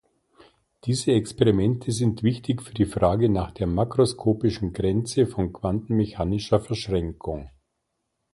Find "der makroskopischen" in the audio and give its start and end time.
3.51-4.73